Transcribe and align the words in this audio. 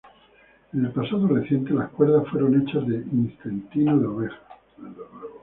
En 0.73 0.83
el 0.83 0.91
pasado 0.93 1.27
reciente, 1.27 1.75
las 1.75 1.91
cuerdas 1.91 2.27
fueron 2.29 2.59
hechas 2.59 2.87
de 2.87 2.95
intestino 3.01 3.99
de 3.99 4.07
oveja. 4.07 4.39